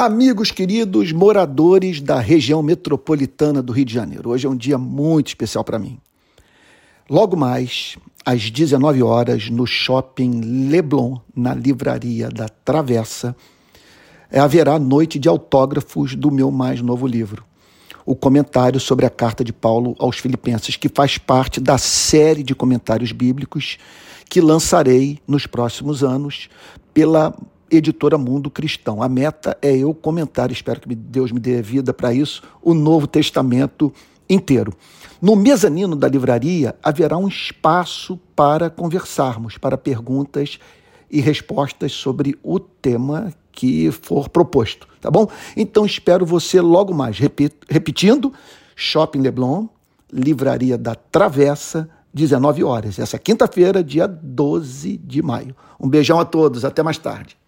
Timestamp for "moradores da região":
1.10-2.62